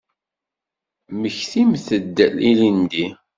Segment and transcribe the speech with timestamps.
[1.13, 2.17] Mmektimt-d
[2.49, 3.07] ilindi.